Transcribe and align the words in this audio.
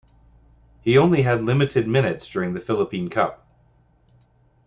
He 0.81 0.97
only 0.97 1.21
had 1.21 1.43
limited 1.43 1.87
minutes 1.87 2.27
during 2.27 2.55
the 2.55 2.59
Philippine 2.59 3.07
Cup. 3.07 3.45